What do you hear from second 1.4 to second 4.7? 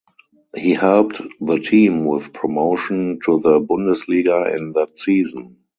team with promotion to the Bundesliga